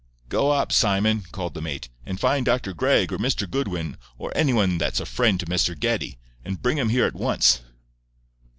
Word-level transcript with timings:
"Go 0.29 0.49
up, 0.49 0.71
Simon," 0.71 1.25
called 1.31 1.53
the 1.53 1.61
mate, 1.61 1.89
"and 2.07 2.19
find 2.19 2.43
Dr. 2.43 2.73
Gregg 2.73 3.13
or 3.13 3.19
Mr. 3.19 3.47
Goodwin 3.47 3.97
or 4.17 4.31
anybody 4.35 4.77
that's 4.79 4.99
a 4.99 5.05
friend 5.05 5.39
to 5.39 5.45
Mr. 5.45 5.77
Geddie, 5.79 6.17
and 6.43 6.59
bring 6.59 6.79
'em 6.79 6.89
here 6.89 7.05
at 7.05 7.13
once." 7.13 7.61